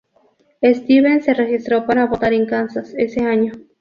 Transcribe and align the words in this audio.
Stevens 0.63 1.25
se 1.25 1.35
registró 1.35 1.85
para 1.85 2.07
votar 2.07 2.33
en 2.33 2.47
Kansas 2.47 2.95
ese 2.97 3.21
año. 3.23 3.51